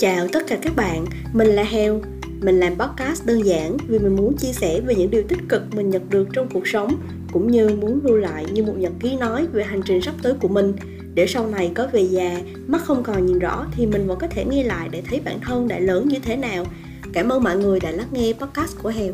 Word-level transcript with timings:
Chào 0.00 0.28
tất 0.32 0.46
cả 0.46 0.58
các 0.62 0.76
bạn, 0.76 1.04
mình 1.32 1.46
là 1.46 1.62
Heo. 1.62 2.00
Mình 2.40 2.60
làm 2.60 2.78
podcast 2.78 3.26
đơn 3.26 3.46
giản 3.46 3.76
vì 3.88 3.98
mình 3.98 4.16
muốn 4.16 4.36
chia 4.36 4.52
sẻ 4.52 4.80
về 4.80 4.94
những 4.94 5.10
điều 5.10 5.22
tích 5.28 5.38
cực 5.48 5.62
mình 5.74 5.90
nhận 5.90 6.10
được 6.10 6.28
trong 6.32 6.48
cuộc 6.54 6.68
sống 6.68 6.94
cũng 7.32 7.50
như 7.50 7.68
muốn 7.68 8.00
lưu 8.04 8.16
lại 8.16 8.46
như 8.52 8.62
một 8.62 8.72
nhật 8.76 8.92
ký 9.00 9.16
nói 9.16 9.46
về 9.52 9.64
hành 9.64 9.82
trình 9.84 10.02
sắp 10.02 10.14
tới 10.22 10.34
của 10.40 10.48
mình 10.48 10.72
để 11.14 11.26
sau 11.26 11.46
này 11.46 11.72
có 11.74 11.86
về 11.92 12.00
già, 12.00 12.40
mắt 12.66 12.82
không 12.84 13.02
còn 13.02 13.26
nhìn 13.26 13.38
rõ 13.38 13.66
thì 13.76 13.86
mình 13.86 14.06
vẫn 14.06 14.18
có 14.18 14.26
thể 14.26 14.44
nghe 14.44 14.62
lại 14.62 14.88
để 14.92 15.02
thấy 15.10 15.20
bản 15.24 15.40
thân 15.40 15.68
đã 15.68 15.78
lớn 15.78 16.08
như 16.08 16.18
thế 16.22 16.36
nào. 16.36 16.64
Cảm 17.12 17.28
ơn 17.28 17.42
mọi 17.42 17.56
người 17.56 17.80
đã 17.80 17.90
lắng 17.90 18.08
nghe 18.12 18.32
podcast 18.32 18.82
của 18.82 18.88
Heo. 18.88 19.12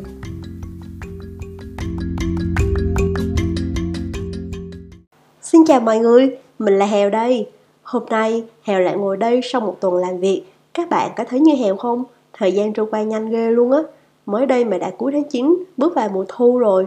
Xin 5.41 5.61
chào 5.67 5.79
mọi 5.79 5.99
người, 5.99 6.37
mình 6.59 6.73
là 6.73 6.85
Hèo 6.85 7.09
đây. 7.09 7.49
Hôm 7.83 8.03
nay 8.09 8.43
Hèo 8.63 8.79
lại 8.79 8.97
ngồi 8.97 9.17
đây 9.17 9.41
sau 9.43 9.61
một 9.61 9.77
tuần 9.81 9.95
làm 9.95 10.19
việc. 10.19 10.43
Các 10.77 10.89
bạn 10.89 11.11
có 11.15 11.23
thấy 11.23 11.39
như 11.39 11.55
Hèo 11.55 11.75
không? 11.75 12.03
Thời 12.33 12.51
gian 12.51 12.73
trôi 12.73 12.85
qua 12.91 13.03
nhanh 13.03 13.29
ghê 13.29 13.51
luôn 13.51 13.71
á. 13.71 13.79
Mới 14.25 14.45
đây 14.45 14.65
mà 14.65 14.77
đã 14.77 14.91
cuối 14.97 15.11
tháng 15.11 15.23
9, 15.23 15.63
bước 15.77 15.95
vào 15.95 16.09
mùa 16.09 16.25
thu 16.27 16.57
rồi. 16.57 16.85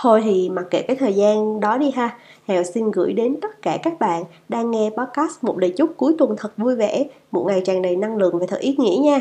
Thôi 0.00 0.20
thì 0.24 0.50
mặc 0.50 0.64
kệ 0.70 0.82
cái 0.82 0.96
thời 0.96 1.12
gian 1.14 1.60
đó 1.60 1.78
đi 1.78 1.90
ha. 1.90 2.18
Hèo 2.46 2.62
xin 2.62 2.90
gửi 2.90 3.12
đến 3.12 3.36
tất 3.42 3.62
cả 3.62 3.78
các 3.82 3.98
bạn 4.00 4.24
đang 4.48 4.70
nghe 4.70 4.90
podcast 4.90 5.44
một 5.44 5.58
lời 5.58 5.74
chúc 5.76 5.90
cuối 5.96 6.14
tuần 6.18 6.34
thật 6.38 6.52
vui 6.56 6.76
vẻ, 6.76 7.04
một 7.30 7.44
ngày 7.46 7.62
tràn 7.64 7.82
đầy 7.82 7.96
năng 7.96 8.16
lượng 8.16 8.38
và 8.38 8.46
thật 8.48 8.60
ý 8.60 8.76
nghĩa 8.78 8.96
nha. 8.96 9.20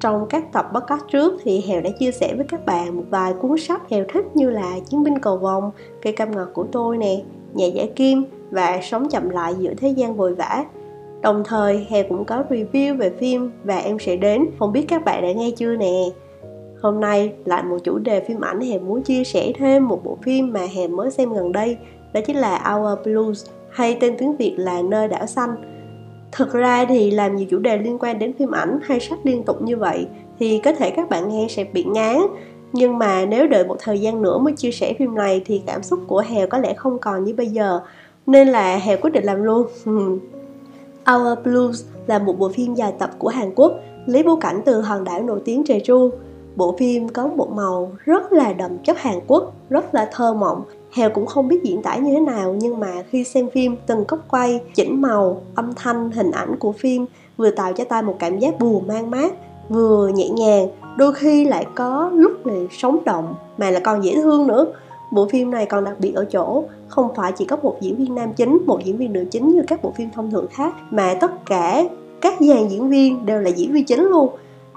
Trong 0.00 0.26
các 0.28 0.52
tập 0.52 0.70
podcast 0.74 1.02
trước 1.08 1.32
thì 1.42 1.60
Hèo 1.60 1.80
đã 1.80 1.90
chia 1.98 2.10
sẻ 2.10 2.34
với 2.36 2.46
các 2.48 2.66
bạn 2.66 2.96
một 2.96 3.04
vài 3.10 3.32
cuốn 3.40 3.58
sách 3.58 3.90
Hèo 3.90 4.04
thích 4.12 4.24
như 4.34 4.50
là 4.50 4.78
Chiến 4.90 5.02
binh 5.02 5.18
cầu 5.18 5.36
vồng, 5.36 5.70
Cây 6.02 6.12
cam 6.12 6.36
ngọt 6.36 6.48
của 6.52 6.64
tôi 6.72 6.96
nè, 6.96 7.22
Nhà 7.54 7.66
giải 7.66 7.92
kim 7.96 8.24
và 8.50 8.80
Sống 8.82 9.08
chậm 9.08 9.30
lại 9.30 9.54
giữa 9.58 9.74
thế 9.74 9.88
gian 9.88 10.14
vội 10.14 10.34
vã. 10.34 10.64
Đồng 11.22 11.42
thời 11.44 11.86
hè 11.90 12.02
cũng 12.02 12.24
có 12.24 12.44
review 12.50 12.96
về 12.96 13.10
phim 13.10 13.50
và 13.64 13.78
em 13.78 13.98
sẽ 13.98 14.16
đến, 14.16 14.46
không 14.58 14.72
biết 14.72 14.84
các 14.88 15.04
bạn 15.04 15.22
đã 15.22 15.32
nghe 15.32 15.50
chưa 15.56 15.76
nè. 15.76 16.04
Hôm 16.82 17.00
nay 17.00 17.32
lại 17.44 17.62
một 17.62 17.76
chủ 17.84 17.98
đề 17.98 18.20
phim 18.20 18.40
ảnh 18.40 18.60
hè 18.60 18.78
muốn 18.78 19.02
chia 19.02 19.24
sẻ 19.24 19.52
thêm 19.58 19.88
một 19.88 20.04
bộ 20.04 20.18
phim 20.22 20.52
mà 20.52 20.60
hè 20.74 20.88
mới 20.88 21.10
xem 21.10 21.32
gần 21.32 21.52
đây 21.52 21.76
Đó 22.12 22.20
chính 22.26 22.36
là 22.36 22.74
Our 22.74 23.06
Blues 23.06 23.46
hay 23.70 23.96
tên 24.00 24.16
tiếng 24.18 24.36
Việt 24.36 24.54
là 24.56 24.82
Nơi 24.82 25.08
đảo 25.08 25.26
xanh. 25.26 25.50
Thực 26.32 26.52
ra 26.52 26.84
thì 26.84 27.10
làm 27.10 27.36
nhiều 27.36 27.46
chủ 27.50 27.58
đề 27.58 27.76
liên 27.76 27.98
quan 28.00 28.18
đến 28.18 28.32
phim 28.38 28.50
ảnh 28.50 28.78
hay 28.82 29.00
sách 29.00 29.18
liên 29.24 29.42
tục 29.42 29.62
như 29.62 29.76
vậy 29.76 30.06
thì 30.38 30.60
có 30.64 30.72
thể 30.72 30.90
các 30.90 31.08
bạn 31.08 31.28
nghe 31.28 31.46
sẽ 31.50 31.64
bị 31.64 31.84
ngán. 31.84 32.16
Nhưng 32.72 32.98
mà 32.98 33.24
nếu 33.24 33.46
đợi 33.46 33.64
một 33.64 33.76
thời 33.78 34.00
gian 34.00 34.22
nữa 34.22 34.38
mới 34.38 34.52
chia 34.52 34.70
sẻ 34.70 34.94
phim 34.98 35.14
này 35.14 35.42
thì 35.44 35.62
cảm 35.66 35.82
xúc 35.82 36.00
của 36.06 36.24
Hèo 36.28 36.46
có 36.46 36.58
lẽ 36.58 36.74
không 36.74 36.98
còn 36.98 37.24
như 37.24 37.34
bây 37.34 37.46
giờ 37.46 37.80
nên 38.26 38.48
là 38.48 38.76
Hèo 38.76 38.96
quyết 39.00 39.10
định 39.10 39.24
làm 39.24 39.42
luôn. 39.42 39.66
Our 41.12 41.38
Blues 41.44 41.84
là 42.06 42.18
một 42.18 42.38
bộ 42.38 42.48
phim 42.48 42.74
dài 42.74 42.92
tập 42.98 43.10
của 43.18 43.28
Hàn 43.28 43.52
Quốc 43.54 43.72
lấy 44.06 44.22
bối 44.22 44.36
cảnh 44.40 44.62
từ 44.64 44.80
hòn 44.80 45.04
đảo 45.04 45.22
nổi 45.22 45.40
tiếng 45.44 45.62
Jeju 45.62 46.10
bộ 46.56 46.76
phim 46.78 47.08
có 47.08 47.26
một 47.26 47.50
màu 47.50 47.92
rất 48.04 48.32
là 48.32 48.52
đậm 48.52 48.78
chất 48.78 48.98
Hàn 48.98 49.20
Quốc 49.26 49.52
rất 49.70 49.94
là 49.94 50.10
thơ 50.12 50.34
mộng 50.34 50.62
Hèo 50.92 51.10
cũng 51.10 51.26
không 51.26 51.48
biết 51.48 51.62
diễn 51.62 51.82
tả 51.82 51.96
như 51.96 52.14
thế 52.14 52.20
nào 52.20 52.54
nhưng 52.58 52.80
mà 52.80 52.92
khi 53.10 53.24
xem 53.24 53.48
phim 53.50 53.76
từng 53.86 54.04
góc 54.08 54.20
quay, 54.30 54.60
chỉnh 54.74 55.02
màu, 55.02 55.42
âm 55.54 55.74
thanh, 55.76 56.10
hình 56.10 56.30
ảnh 56.30 56.56
của 56.58 56.72
phim 56.72 57.06
vừa 57.36 57.50
tạo 57.50 57.72
cho 57.72 57.84
ta 57.84 58.02
một 58.02 58.16
cảm 58.18 58.38
giác 58.38 58.58
buồn 58.58 58.86
mang 58.86 59.10
mát, 59.10 59.32
vừa 59.68 60.08
nhẹ 60.08 60.28
nhàng, 60.28 60.68
đôi 60.96 61.12
khi 61.12 61.44
lại 61.44 61.66
có 61.74 62.10
lúc 62.14 62.46
lại 62.46 62.66
sống 62.70 62.98
động 63.04 63.34
mà 63.58 63.70
là 63.70 63.80
còn 63.80 64.04
dễ 64.04 64.14
thương 64.14 64.46
nữa. 64.46 64.66
Bộ 65.10 65.28
phim 65.28 65.50
này 65.50 65.66
còn 65.66 65.84
đặc 65.84 65.94
biệt 65.98 66.12
ở 66.14 66.24
chỗ 66.24 66.64
không 66.88 67.14
phải 67.14 67.32
chỉ 67.32 67.44
có 67.44 67.56
một 67.56 67.76
diễn 67.80 67.96
viên 67.96 68.14
nam 68.14 68.32
chính, 68.32 68.62
một 68.66 68.84
diễn 68.84 68.96
viên 68.96 69.12
nữ 69.12 69.24
chính 69.30 69.48
như 69.48 69.62
các 69.68 69.82
bộ 69.82 69.92
phim 69.96 70.10
thông 70.14 70.30
thường 70.30 70.46
khác 70.50 70.74
mà 70.90 71.14
tất 71.20 71.46
cả 71.46 71.84
các 72.20 72.34
dàn 72.40 72.68
diễn 72.68 72.88
viên 72.88 73.26
đều 73.26 73.40
là 73.40 73.50
diễn 73.50 73.72
viên 73.72 73.84
chính 73.84 74.04
luôn. 74.04 74.28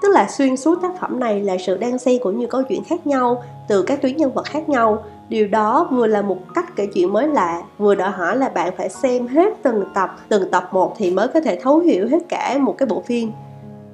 Tức 0.02 0.08
là 0.08 0.28
xuyên 0.30 0.56
suốt 0.56 0.82
tác 0.82 1.00
phẩm 1.00 1.20
này 1.20 1.40
là 1.40 1.56
sự 1.58 1.76
đan 1.76 1.98
xen 1.98 2.18
của 2.22 2.30
nhiều 2.30 2.48
câu 2.48 2.62
chuyện 2.62 2.84
khác 2.84 3.06
nhau 3.06 3.42
từ 3.68 3.82
các 3.82 4.02
tuyến 4.02 4.16
nhân 4.16 4.32
vật 4.34 4.44
khác 4.44 4.68
nhau. 4.68 5.04
Điều 5.28 5.48
đó 5.48 5.88
vừa 5.92 6.06
là 6.06 6.22
một 6.22 6.38
cách 6.54 6.76
kể 6.76 6.86
chuyện 6.94 7.12
mới 7.12 7.28
lạ 7.28 7.62
vừa 7.78 7.94
đòi 7.94 8.10
hỏi 8.10 8.36
là 8.36 8.48
bạn 8.48 8.72
phải 8.76 8.88
xem 8.88 9.26
hết 9.26 9.62
từng 9.62 9.84
tập 9.94 10.16
từng 10.28 10.50
tập 10.50 10.68
một 10.72 10.94
thì 10.98 11.10
mới 11.10 11.28
có 11.28 11.40
thể 11.40 11.58
thấu 11.62 11.78
hiểu 11.78 12.08
hết 12.08 12.28
cả 12.28 12.58
một 12.60 12.74
cái 12.78 12.86
bộ 12.86 13.02
phim 13.06 13.32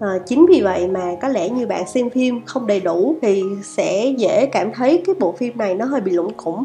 à, 0.00 0.18
chính 0.26 0.46
vì 0.46 0.60
vậy 0.60 0.88
mà 0.88 1.14
có 1.22 1.28
lẽ 1.28 1.48
như 1.48 1.66
bạn 1.66 1.86
xem 1.86 2.10
phim 2.10 2.40
không 2.46 2.66
đầy 2.66 2.80
đủ 2.80 3.14
thì 3.22 3.44
sẽ 3.62 4.14
dễ 4.18 4.46
cảm 4.46 4.72
thấy 4.72 5.02
cái 5.06 5.14
bộ 5.18 5.32
phim 5.32 5.58
này 5.58 5.74
nó 5.74 5.84
hơi 5.84 6.00
bị 6.00 6.12
lủng 6.12 6.34
củng. 6.34 6.64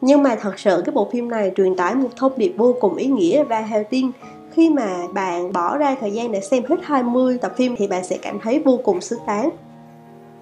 Nhưng 0.00 0.22
mà 0.22 0.36
thật 0.40 0.58
sự 0.58 0.82
cái 0.84 0.92
bộ 0.94 1.08
phim 1.12 1.28
này 1.28 1.52
truyền 1.56 1.76
tải 1.76 1.94
một 1.94 2.08
thông 2.16 2.32
điệp 2.36 2.54
vô 2.56 2.74
cùng 2.80 2.96
ý 2.96 3.06
nghĩa 3.06 3.44
và 3.44 3.60
hào 3.60 3.82
tin 3.90 4.10
khi 4.50 4.70
mà 4.70 5.06
bạn 5.14 5.52
bỏ 5.52 5.78
ra 5.78 5.96
thời 6.00 6.10
gian 6.10 6.32
để 6.32 6.40
xem 6.40 6.62
hết 6.68 6.76
20 6.82 7.38
tập 7.38 7.52
phim 7.56 7.76
thì 7.76 7.86
bạn 7.86 8.04
sẽ 8.04 8.18
cảm 8.22 8.38
thấy 8.40 8.62
vô 8.64 8.80
cùng 8.84 9.00
xứng 9.00 9.18
đáng. 9.26 9.50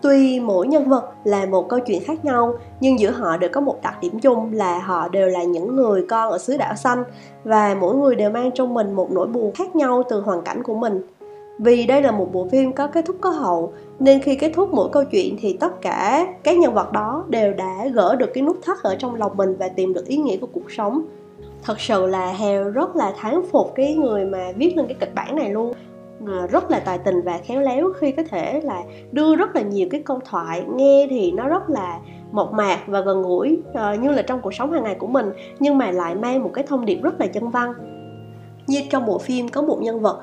Tuy 0.02 0.40
mỗi 0.40 0.66
nhân 0.66 0.88
vật 0.88 1.10
là 1.24 1.46
một 1.46 1.68
câu 1.68 1.80
chuyện 1.80 2.04
khác 2.04 2.24
nhau, 2.24 2.54
nhưng 2.80 2.98
giữa 2.98 3.10
họ 3.10 3.36
đều 3.36 3.50
có 3.52 3.60
một 3.60 3.82
đặc 3.82 3.94
điểm 4.00 4.18
chung 4.20 4.52
là 4.52 4.78
họ 4.78 5.08
đều 5.08 5.28
là 5.28 5.42
những 5.42 5.76
người 5.76 6.06
con 6.08 6.30
ở 6.30 6.38
xứ 6.38 6.56
đảo 6.56 6.74
xanh 6.76 7.04
và 7.44 7.76
mỗi 7.80 7.96
người 7.96 8.16
đều 8.16 8.30
mang 8.30 8.50
trong 8.54 8.74
mình 8.74 8.92
một 8.92 9.10
nỗi 9.10 9.26
buồn 9.26 9.52
khác 9.52 9.76
nhau 9.76 10.02
từ 10.08 10.20
hoàn 10.20 10.42
cảnh 10.42 10.62
của 10.62 10.74
mình. 10.74 11.02
Vì 11.58 11.86
đây 11.86 12.02
là 12.02 12.10
một 12.10 12.32
bộ 12.32 12.48
phim 12.48 12.72
có 12.72 12.86
kết 12.86 13.04
thúc 13.04 13.16
có 13.20 13.30
hậu, 13.30 13.72
nên 13.98 14.20
khi 14.20 14.36
kết 14.36 14.52
thúc 14.54 14.70
mỗi 14.72 14.88
câu 14.92 15.04
chuyện 15.04 15.36
thì 15.40 15.56
tất 15.60 15.80
cả 15.80 16.26
các 16.42 16.58
nhân 16.58 16.74
vật 16.74 16.92
đó 16.92 17.24
đều 17.28 17.54
đã 17.54 17.86
gỡ 17.92 18.16
được 18.16 18.30
cái 18.34 18.42
nút 18.42 18.58
thắt 18.62 18.82
ở 18.82 18.94
trong 18.94 19.14
lòng 19.14 19.36
mình 19.36 19.56
và 19.58 19.68
tìm 19.68 19.94
được 19.94 20.06
ý 20.06 20.16
nghĩa 20.16 20.36
của 20.36 20.48
cuộc 20.52 20.70
sống. 20.70 21.06
Thật 21.62 21.80
sự 21.80 22.06
là 22.06 22.32
Heo 22.32 22.70
rất 22.70 22.96
là 22.96 23.14
thán 23.16 23.42
phục 23.52 23.72
cái 23.74 23.94
người 23.94 24.24
mà 24.24 24.52
viết 24.56 24.76
lên 24.76 24.86
cái 24.86 24.96
kịch 25.00 25.14
bản 25.14 25.36
này 25.36 25.50
luôn 25.50 25.72
ờ, 26.26 26.46
rất 26.46 26.70
là 26.70 26.80
tài 26.80 26.98
tình 26.98 27.22
và 27.22 27.38
khéo 27.44 27.60
léo 27.60 27.92
khi 28.00 28.12
có 28.12 28.22
thể 28.30 28.60
là 28.60 28.82
đưa 29.12 29.36
rất 29.36 29.56
là 29.56 29.62
nhiều 29.62 29.88
cái 29.90 30.02
câu 30.02 30.20
thoại 30.24 30.64
nghe 30.74 31.06
thì 31.10 31.32
nó 31.32 31.48
rất 31.48 31.70
là 31.70 32.00
mộc 32.32 32.52
mạc 32.52 32.78
và 32.86 33.00
gần 33.00 33.22
gũi 33.22 33.58
uh, 33.70 34.00
như 34.00 34.10
là 34.10 34.22
trong 34.22 34.40
cuộc 34.40 34.54
sống 34.54 34.72
hàng 34.72 34.84
ngày 34.84 34.94
của 34.94 35.06
mình 35.06 35.26
nhưng 35.60 35.78
mà 35.78 35.90
lại 35.90 36.14
mang 36.14 36.42
một 36.42 36.50
cái 36.54 36.64
thông 36.68 36.84
điệp 36.84 36.98
rất 37.02 37.20
là 37.20 37.26
chân 37.26 37.50
văn 37.50 37.72
như 38.66 38.80
trong 38.90 39.06
bộ 39.06 39.18
phim 39.18 39.48
có 39.48 39.62
một 39.62 39.78
nhân 39.82 40.00
vật 40.00 40.20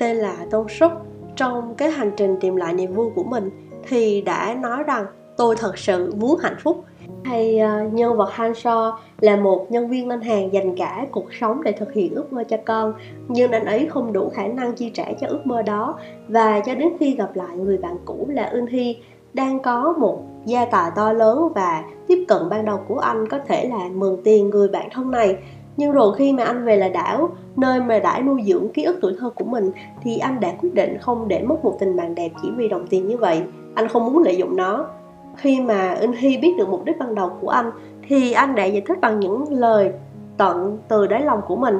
tên 0.00 0.16
là 0.16 0.36
Tôn 0.50 0.68
Súc. 0.68 0.92
Trong 1.36 1.74
cái 1.74 1.90
hành 1.90 2.10
trình 2.16 2.36
tìm 2.40 2.56
lại 2.56 2.74
niềm 2.74 2.92
vui 2.92 3.10
của 3.14 3.24
mình 3.24 3.50
thì 3.88 4.20
đã 4.20 4.54
nói 4.54 4.82
rằng 4.82 5.06
tôi 5.36 5.56
thật 5.56 5.78
sự 5.78 6.14
muốn 6.16 6.38
hạnh 6.38 6.56
phúc. 6.62 6.84
Hay 7.24 7.60
uh, 7.86 7.92
nhân 7.92 8.16
vật 8.16 8.32
Han 8.32 8.54
So 8.54 8.98
là 9.20 9.36
một 9.36 9.66
nhân 9.70 9.88
viên 9.88 10.08
ngân 10.08 10.20
hàng 10.20 10.52
dành 10.52 10.76
cả 10.76 11.06
cuộc 11.10 11.34
sống 11.40 11.62
để 11.62 11.72
thực 11.72 11.92
hiện 11.92 12.14
ước 12.14 12.32
mơ 12.32 12.44
cho 12.44 12.56
con 12.64 12.94
nhưng 13.28 13.50
anh 13.52 13.64
ấy 13.64 13.86
không 13.86 14.12
đủ 14.12 14.30
khả 14.34 14.46
năng 14.46 14.72
chi 14.72 14.90
trả 14.94 15.04
cho 15.20 15.26
ước 15.26 15.46
mơ 15.46 15.62
đó. 15.62 15.98
Và 16.28 16.60
cho 16.60 16.74
đến 16.74 16.88
khi 17.00 17.16
gặp 17.16 17.36
lại 17.36 17.56
người 17.56 17.78
bạn 17.78 17.96
cũ 18.04 18.26
là 18.28 18.42
Eun 18.42 18.66
Hy 18.66 18.96
đang 19.34 19.62
có 19.62 19.94
một 19.98 20.22
gia 20.46 20.64
tài 20.64 20.90
to 20.96 21.12
lớn 21.12 21.48
và 21.54 21.84
tiếp 22.06 22.24
cận 22.28 22.48
ban 22.50 22.64
đầu 22.64 22.80
của 22.88 22.98
anh 22.98 23.28
có 23.28 23.38
thể 23.48 23.68
là 23.68 23.88
mượn 23.94 24.16
tiền 24.24 24.50
người 24.50 24.68
bạn 24.68 24.88
thân 24.92 25.10
này 25.10 25.36
nhưng 25.80 25.92
rồi 25.92 26.14
khi 26.16 26.32
mà 26.32 26.44
anh 26.44 26.64
về 26.64 26.76
là 26.76 26.88
đảo 26.88 27.28
nơi 27.56 27.80
mà 27.80 27.98
đã 27.98 28.20
nuôi 28.20 28.42
dưỡng 28.46 28.68
ký 28.68 28.84
ức 28.84 28.98
tuổi 29.02 29.16
thơ 29.18 29.30
của 29.30 29.44
mình 29.44 29.70
thì 30.02 30.18
anh 30.18 30.40
đã 30.40 30.52
quyết 30.60 30.74
định 30.74 30.98
không 31.00 31.28
để 31.28 31.42
mất 31.42 31.64
một 31.64 31.76
tình 31.80 31.96
bạn 31.96 32.14
đẹp 32.14 32.32
chỉ 32.42 32.50
vì 32.56 32.68
đồng 32.68 32.86
tiền 32.86 33.08
như 33.08 33.16
vậy. 33.16 33.42
Anh 33.74 33.88
không 33.88 34.04
muốn 34.04 34.22
lợi 34.22 34.36
dụng 34.36 34.56
nó. 34.56 34.86
Khi 35.36 35.60
mà 35.60 35.92
In 35.92 36.12
Hy 36.12 36.36
biết 36.36 36.54
được 36.58 36.68
mục 36.68 36.84
đích 36.84 36.98
ban 36.98 37.14
đầu 37.14 37.30
của 37.40 37.48
anh 37.48 37.70
thì 38.08 38.32
anh 38.32 38.54
đã 38.54 38.64
giải 38.64 38.82
thích 38.86 39.00
bằng 39.00 39.20
những 39.20 39.44
lời 39.50 39.92
tận 40.36 40.78
từ 40.88 41.06
đáy 41.06 41.22
lòng 41.22 41.40
của 41.46 41.56
mình. 41.56 41.78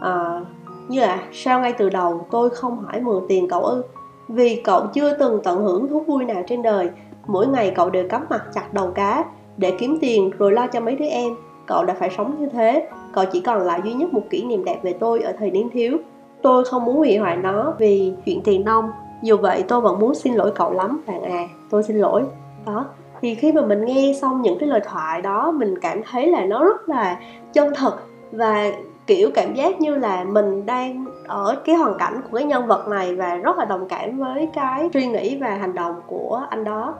À, 0.00 0.40
như 0.88 1.00
là 1.00 1.18
sao 1.32 1.60
ngay 1.60 1.72
từ 1.72 1.90
đầu 1.90 2.26
tôi 2.30 2.50
không 2.50 2.78
hỏi 2.78 3.00
mượn 3.00 3.24
tiền 3.28 3.48
cậu 3.48 3.64
ư? 3.64 3.82
Vì 4.28 4.60
cậu 4.64 4.86
chưa 4.94 5.16
từng 5.18 5.40
tận 5.44 5.62
hưởng 5.62 5.88
thú 5.88 6.00
vui 6.00 6.24
nào 6.24 6.42
trên 6.46 6.62
đời. 6.62 6.90
Mỗi 7.26 7.46
ngày 7.46 7.72
cậu 7.76 7.90
đều 7.90 8.08
cắm 8.08 8.24
mặt 8.30 8.44
chặt 8.54 8.74
đầu 8.74 8.90
cá 8.90 9.24
để 9.56 9.72
kiếm 9.78 9.98
tiền 10.00 10.30
rồi 10.38 10.52
lo 10.52 10.66
cho 10.66 10.80
mấy 10.80 10.96
đứa 10.96 11.06
em 11.06 11.34
cậu 11.68 11.84
đã 11.84 11.94
phải 11.94 12.10
sống 12.16 12.40
như 12.40 12.46
thế. 12.46 12.88
Cậu 13.12 13.24
chỉ 13.32 13.40
còn 13.40 13.62
lại 13.62 13.80
duy 13.84 13.92
nhất 13.92 14.14
một 14.14 14.22
kỷ 14.30 14.44
niệm 14.44 14.64
đẹp 14.64 14.78
về 14.82 14.92
tôi 14.92 15.20
ở 15.20 15.32
thời 15.38 15.50
niên 15.50 15.70
thiếu. 15.70 15.98
Tôi 16.42 16.64
không 16.64 16.84
muốn 16.84 16.96
hủy 16.96 17.16
hoại 17.16 17.36
nó 17.36 17.74
vì 17.78 18.12
chuyện 18.24 18.40
tiền 18.44 18.64
nông 18.64 18.90
dù 19.22 19.36
vậy, 19.36 19.64
tôi 19.68 19.80
vẫn 19.80 19.98
muốn 19.98 20.14
xin 20.14 20.34
lỗi 20.34 20.52
cậu 20.54 20.72
lắm, 20.72 21.02
bạn 21.06 21.22
à. 21.22 21.48
Tôi 21.70 21.82
xin 21.82 21.98
lỗi. 21.98 22.22
Đó. 22.66 22.84
Thì 23.20 23.34
khi 23.34 23.52
mà 23.52 23.62
mình 23.62 23.84
nghe 23.84 24.12
xong 24.20 24.42
những 24.42 24.58
cái 24.58 24.68
lời 24.68 24.80
thoại 24.84 25.22
đó, 25.22 25.50
mình 25.50 25.78
cảm 25.80 26.00
thấy 26.10 26.26
là 26.26 26.44
nó 26.44 26.64
rất 26.64 26.88
là 26.88 27.20
chân 27.52 27.72
thật 27.76 27.96
và, 28.32 28.72
kiểu, 29.06 29.30
cảm 29.34 29.54
giác 29.54 29.80
như 29.80 29.96
là 29.96 30.24
mình 30.24 30.66
đang 30.66 31.04
ở 31.26 31.56
cái 31.64 31.74
hoàn 31.74 31.98
cảnh 31.98 32.20
của 32.22 32.38
cái 32.38 32.46
nhân 32.46 32.66
vật 32.66 32.88
này 32.88 33.16
và 33.16 33.34
rất 33.34 33.58
là 33.58 33.64
đồng 33.64 33.88
cảm 33.88 34.18
với 34.18 34.48
cái 34.54 34.88
suy 34.94 35.06
nghĩ 35.06 35.38
và 35.40 35.48
hành 35.54 35.74
động 35.74 35.94
của 36.06 36.42
anh 36.50 36.64
đó. 36.64 36.94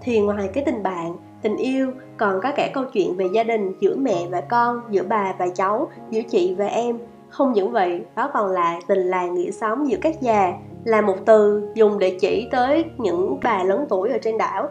Thì 0.00 0.20
ngoài 0.20 0.50
cái 0.54 0.64
tình 0.64 0.82
bạn 0.82 1.16
tình 1.42 1.56
yêu 1.56 1.90
còn 2.16 2.40
có 2.42 2.52
cả 2.56 2.70
câu 2.74 2.84
chuyện 2.92 3.16
về 3.16 3.26
gia 3.32 3.42
đình 3.42 3.72
giữa 3.80 3.96
mẹ 3.96 4.26
và 4.30 4.40
con, 4.40 4.80
giữa 4.90 5.02
bà 5.08 5.34
và 5.38 5.48
cháu, 5.54 5.90
giữa 6.10 6.20
chị 6.30 6.54
và 6.54 6.66
em. 6.66 6.98
Không 7.28 7.52
những 7.52 7.72
vậy, 7.72 8.00
đó 8.16 8.30
còn 8.34 8.50
là 8.50 8.80
tình 8.88 8.98
làng 8.98 9.34
nghĩa 9.34 9.50
xóm 9.50 9.84
giữa 9.84 9.98
các 10.00 10.20
già, 10.20 10.52
là 10.84 11.00
một 11.00 11.16
từ 11.26 11.68
dùng 11.74 11.98
để 11.98 12.16
chỉ 12.20 12.48
tới 12.50 12.84
những 12.98 13.38
bà 13.42 13.64
lớn 13.64 13.84
tuổi 13.88 14.10
ở 14.10 14.18
trên 14.18 14.38
đảo. 14.38 14.68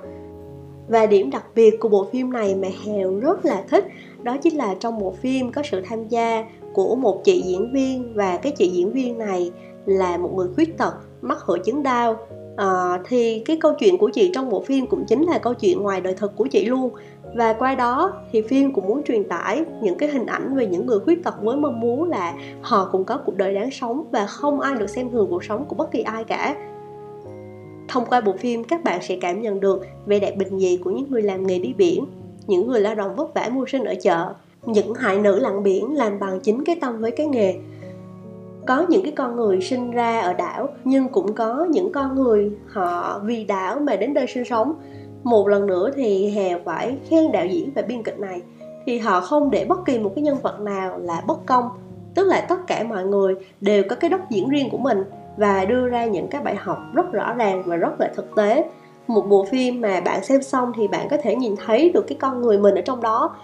Và 0.87 1.05
điểm 1.05 1.29
đặc 1.29 1.43
biệt 1.55 1.79
của 1.79 1.89
bộ 1.89 2.05
phim 2.11 2.33
này 2.33 2.55
mà 2.55 2.67
Hèo 2.85 3.19
rất 3.19 3.45
là 3.45 3.63
thích, 3.69 3.85
đó 4.23 4.37
chính 4.41 4.55
là 4.55 4.75
trong 4.79 4.99
bộ 4.99 5.11
phim 5.21 5.51
có 5.51 5.61
sự 5.71 5.81
tham 5.85 6.07
gia 6.07 6.45
của 6.73 6.95
một 6.95 7.23
chị 7.23 7.41
diễn 7.41 7.73
viên. 7.73 8.13
Và 8.15 8.37
cái 8.37 8.51
chị 8.51 8.67
diễn 8.67 8.91
viên 8.91 9.17
này 9.17 9.51
là 9.85 10.17
một 10.17 10.29
người 10.35 10.47
khuyết 10.55 10.77
tật, 10.77 10.93
mắc 11.21 11.39
hội 11.39 11.59
chứng 11.59 11.83
đau 11.83 12.15
à, 12.57 12.99
thì 13.05 13.43
cái 13.45 13.57
câu 13.61 13.73
chuyện 13.79 13.97
của 13.97 14.09
chị 14.13 14.31
trong 14.33 14.49
bộ 14.49 14.61
phim 14.61 14.87
cũng 14.87 15.05
chính 15.05 15.23
là 15.23 15.37
câu 15.37 15.53
chuyện 15.53 15.81
ngoài 15.81 16.01
đời 16.01 16.13
thực 16.13 16.35
của 16.35 16.47
chị 16.47 16.65
luôn. 16.65 16.89
Và 17.35 17.53
qua 17.53 17.75
đó 17.75 18.13
thì 18.31 18.41
phim 18.41 18.73
cũng 18.73 18.87
muốn 18.87 19.03
truyền 19.03 19.23
tải 19.23 19.63
những 19.81 19.97
cái 19.97 20.09
hình 20.09 20.25
ảnh 20.25 20.55
về 20.55 20.67
những 20.67 20.85
người 20.85 20.99
khuyết 20.99 21.23
tật 21.23 21.35
với 21.41 21.57
mong 21.57 21.79
muốn 21.79 22.09
là 22.09 22.33
họ 22.61 22.89
cũng 22.91 23.03
có 23.03 23.17
cuộc 23.25 23.37
đời 23.37 23.53
đáng 23.53 23.71
sống 23.71 24.03
và 24.11 24.25
không 24.25 24.59
ai 24.59 24.75
được 24.75 24.89
xem 24.89 25.09
thường 25.09 25.27
cuộc 25.29 25.43
sống 25.43 25.65
của 25.65 25.75
bất 25.75 25.91
kỳ 25.91 26.01
ai 26.01 26.23
cả. 26.23 26.55
Thông 27.87 28.05
qua 28.05 28.21
bộ 28.21 28.33
phim 28.37 28.63
các 28.63 28.83
bạn 28.83 29.01
sẽ 29.01 29.17
cảm 29.21 29.41
nhận 29.41 29.59
được 29.59 29.85
vẻ 30.05 30.19
đẹp 30.19 30.35
bình 30.37 30.59
dị 30.59 30.77
của 30.83 30.91
những 30.91 31.11
người 31.11 31.21
làm 31.21 31.47
nghề 31.47 31.59
đi 31.59 31.73
biển 31.77 32.05
những 32.47 32.67
người 32.67 32.81
lao 32.81 32.95
động 32.95 33.15
vất 33.15 33.33
vả 33.33 33.49
mưu 33.53 33.65
sinh 33.65 33.83
ở 33.83 33.95
chợ. 34.01 34.33
Những 34.65 34.93
hải 34.93 35.19
nữ 35.19 35.39
lặn 35.39 35.63
biển 35.63 35.95
làm 35.95 36.19
bằng 36.19 36.39
chính 36.39 36.63
cái 36.63 36.75
tâm 36.81 37.01
với 37.01 37.11
cái 37.11 37.27
nghề 37.27 37.55
có 38.67 38.85
những 38.89 39.03
cái 39.03 39.11
con 39.11 39.35
người 39.35 39.61
sinh 39.61 39.91
ra 39.91 40.19
ở 40.19 40.33
đảo, 40.33 40.69
nhưng 40.83 41.09
cũng 41.09 41.33
có 41.33 41.67
những 41.69 41.91
con 41.91 42.15
người 42.15 42.51
họ 42.67 43.21
vì 43.23 43.45
đảo 43.45 43.79
mà 43.79 43.95
đến 43.95 44.13
đây 44.13 44.27
sinh 44.27 44.45
sống. 44.45 44.73
Một 45.23 45.47
lần 45.47 45.67
nữa 45.67 45.91
thì 45.95 46.29
hè 46.29 46.59
phải 46.65 46.97
khen 47.09 47.31
đạo 47.31 47.45
diễn 47.45 47.71
và 47.75 47.81
biên 47.81 48.03
kịch 48.03 48.19
này, 48.19 48.41
thì 48.85 48.97
họ 48.99 49.21
không 49.21 49.51
để 49.51 49.65
bất 49.65 49.85
kỳ 49.85 49.99
một 49.99 50.11
cái 50.15 50.21
nhân 50.21 50.37
vật 50.41 50.59
nào 50.59 50.99
là 50.99 51.21
bất 51.27 51.45
công. 51.45 51.69
Tức 52.15 52.27
là 52.27 52.45
tất 52.49 52.67
cả 52.67 52.83
mọi 52.83 53.03
người 53.03 53.35
đều 53.61 53.83
có 53.89 53.95
cái 53.95 54.09
đốc 54.09 54.29
diễn 54.29 54.49
riêng 54.49 54.69
của 54.69 54.77
mình 54.77 55.03
và 55.37 55.65
đưa 55.65 55.87
ra 55.87 56.05
những 56.05 56.27
cái 56.27 56.41
bài 56.41 56.55
học 56.55 56.77
rất 56.93 57.11
rõ 57.11 57.33
ràng 57.33 57.63
và 57.65 57.75
rất 57.75 57.99
là 57.99 58.11
thực 58.15 58.35
tế. 58.35 58.65
Một 59.07 59.21
bộ 59.29 59.45
phim 59.51 59.81
mà 59.81 60.01
bạn 60.01 60.23
xem 60.23 60.41
xong 60.41 60.71
thì 60.75 60.87
bạn 60.87 61.07
có 61.09 61.17
thể 61.23 61.35
nhìn 61.35 61.55
thấy 61.65 61.89
được 61.89 62.07
cái 62.07 62.17
con 62.21 62.41
người 62.41 62.57
mình 62.57 62.75
ở 62.75 62.81
trong 62.81 63.01
đó 63.01 63.35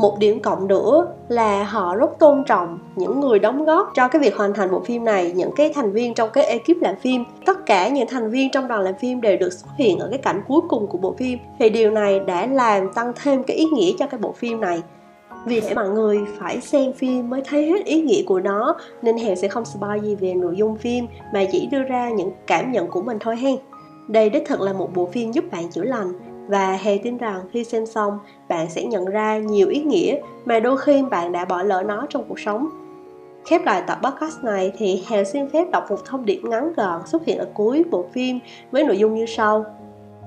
một 0.00 0.18
điểm 0.18 0.40
cộng 0.40 0.68
nữa 0.68 1.06
là 1.28 1.64
họ 1.64 1.96
rất 1.96 2.18
tôn 2.18 2.44
trọng 2.44 2.78
những 2.96 3.20
người 3.20 3.38
đóng 3.38 3.64
góp 3.64 3.92
cho 3.94 4.08
cái 4.08 4.20
việc 4.20 4.36
hoàn 4.36 4.54
thành 4.54 4.70
bộ 4.70 4.80
phim 4.80 5.04
này, 5.04 5.32
những 5.36 5.50
cái 5.56 5.72
thành 5.74 5.92
viên 5.92 6.14
trong 6.14 6.30
cái 6.32 6.44
ekip 6.44 6.82
làm 6.82 6.94
phim. 6.96 7.24
Tất 7.46 7.66
cả 7.66 7.88
những 7.88 8.08
thành 8.08 8.30
viên 8.30 8.50
trong 8.50 8.68
đoàn 8.68 8.80
làm 8.80 8.94
phim 9.00 9.20
đều 9.20 9.36
được 9.36 9.52
xuất 9.52 9.68
hiện 9.76 9.98
ở 9.98 10.08
cái 10.10 10.18
cảnh 10.18 10.42
cuối 10.48 10.60
cùng 10.68 10.86
của 10.86 10.98
bộ 10.98 11.14
phim. 11.18 11.38
Thì 11.58 11.70
điều 11.70 11.90
này 11.90 12.20
đã 12.20 12.46
làm 12.46 12.92
tăng 12.92 13.12
thêm 13.22 13.42
cái 13.42 13.56
ý 13.56 13.64
nghĩa 13.64 13.92
cho 13.98 14.06
cái 14.06 14.20
bộ 14.20 14.32
phim 14.32 14.60
này. 14.60 14.82
Vì 15.46 15.60
để 15.60 15.74
mọi 15.74 15.88
người 15.88 16.20
phải 16.38 16.60
xem 16.60 16.92
phim 16.92 17.30
mới 17.30 17.42
thấy 17.48 17.66
hết 17.66 17.84
ý 17.84 18.02
nghĩa 18.02 18.22
của 18.26 18.40
nó, 18.40 18.76
nên 19.02 19.16
hèo 19.16 19.34
sẽ 19.34 19.48
không 19.48 19.64
spoil 19.64 20.00
gì 20.02 20.14
về 20.14 20.34
nội 20.34 20.56
dung 20.56 20.76
phim, 20.76 21.06
mà 21.34 21.44
chỉ 21.52 21.66
đưa 21.66 21.82
ra 21.82 22.10
những 22.10 22.32
cảm 22.46 22.72
nhận 22.72 22.86
của 22.86 23.02
mình 23.02 23.18
thôi 23.20 23.36
hen. 23.36 23.56
Đây 24.08 24.30
đích 24.30 24.46
thực 24.46 24.60
là 24.60 24.72
một 24.72 24.94
bộ 24.94 25.06
phim 25.12 25.32
giúp 25.32 25.44
bạn 25.52 25.70
chữa 25.70 25.84
lành 25.84 26.12
và 26.50 26.72
hề 26.72 26.98
tin 27.02 27.16
rằng 27.16 27.40
khi 27.52 27.64
xem 27.64 27.86
xong, 27.86 28.18
bạn 28.48 28.70
sẽ 28.70 28.84
nhận 28.84 29.04
ra 29.04 29.38
nhiều 29.38 29.68
ý 29.68 29.82
nghĩa 29.82 30.18
mà 30.44 30.60
đôi 30.60 30.78
khi 30.78 31.02
bạn 31.02 31.32
đã 31.32 31.44
bỏ 31.44 31.62
lỡ 31.62 31.82
nó 31.82 32.06
trong 32.08 32.24
cuộc 32.28 32.38
sống. 32.38 32.68
Khép 33.44 33.64
lại 33.64 33.82
tập 33.86 33.98
podcast 34.02 34.44
này 34.44 34.72
thì 34.78 35.04
hề 35.08 35.24
xin 35.24 35.50
phép 35.50 35.70
đọc 35.72 35.90
một 35.90 36.04
thông 36.04 36.24
điệp 36.24 36.40
ngắn 36.44 36.72
gọn 36.76 37.06
xuất 37.06 37.24
hiện 37.24 37.38
ở 37.38 37.48
cuối 37.54 37.84
bộ 37.90 38.04
phim 38.12 38.38
với 38.70 38.84
nội 38.84 38.98
dung 38.98 39.14
như 39.14 39.26
sau. 39.26 39.64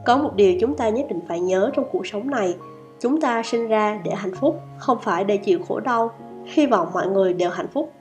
Có 0.05 0.17
một 0.17 0.35
điều 0.35 0.53
chúng 0.59 0.75
ta 0.75 0.89
nhất 0.89 1.05
định 1.09 1.19
phải 1.27 1.39
nhớ 1.39 1.71
trong 1.73 1.85
cuộc 1.91 2.07
sống 2.07 2.29
này. 2.29 2.55
Chúng 2.99 3.21
ta 3.21 3.43
sinh 3.43 3.67
ra 3.67 3.99
để 4.03 4.11
hạnh 4.11 4.35
phúc, 4.35 4.59
không 4.77 4.97
phải 5.01 5.23
để 5.23 5.37
chịu 5.37 5.59
khổ 5.67 5.79
đau. 5.79 6.11
Hy 6.45 6.65
vọng 6.65 6.87
mọi 6.93 7.07
người 7.07 7.33
đều 7.33 7.49
hạnh 7.49 7.67
phúc. 7.73 7.91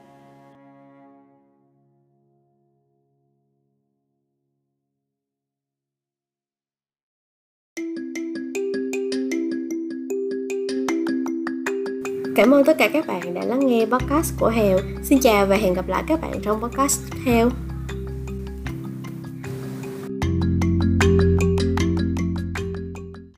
Cảm 12.36 12.54
ơn 12.54 12.64
tất 12.64 12.78
cả 12.78 12.88
các 12.92 13.06
bạn 13.06 13.34
đã 13.34 13.44
lắng 13.44 13.66
nghe 13.66 13.86
podcast 13.86 14.34
của 14.40 14.48
Hèo. 14.48 14.78
Xin 15.02 15.18
chào 15.20 15.46
và 15.46 15.56
hẹn 15.56 15.74
gặp 15.74 15.88
lại 15.88 16.02
các 16.08 16.20
bạn 16.20 16.40
trong 16.42 16.60
podcast 16.60 17.00
tiếp 17.10 17.18
theo. 17.24 17.50